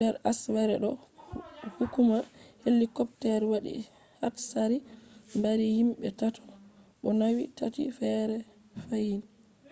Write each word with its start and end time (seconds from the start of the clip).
nder 0.03 0.15
asawere 0.31 0.75
ɗo 0.83 0.91
hukuma 1.77 2.17
helicopter 2.65 3.39
waɗi 3.51 3.73
hatsari 4.21 4.77
mbari 5.37 5.65
himɓe 5.77 6.07
tati 6.19 6.39
bo 7.01 7.09
nauni 7.19 7.43
tati 7.57 7.81
feere 7.97 8.37
fahin 8.87 9.21